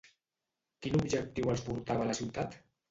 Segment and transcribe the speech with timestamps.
[0.87, 2.63] Quin objectiu els portava a la ciutat?